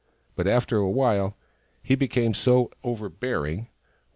But 0.35 0.47
after 0.47 0.77
a 0.77 0.89
while, 0.89 1.37
he 1.83 1.93
became 1.93 2.33
so 2.33 2.71
overbearing 2.83 3.59
that 3.59 3.65
Waat, 3.65 3.69
s. 3.69 3.73